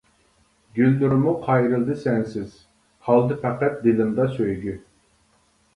گۈللىرىممۇ 0.77 1.33
قايرىلدى 1.43 1.97
سەنسىز، 2.07 2.57
قالدى 3.09 3.41
پەقەت 3.47 3.79
دىلىمدا 3.87 4.31
سۆيگۈ. 4.37 4.77